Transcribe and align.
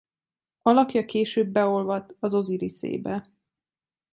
Alakja 0.63 1.05
később 1.05 1.47
beolvadt 1.47 2.15
az 2.19 2.33
Oziriszébe. 2.35 3.29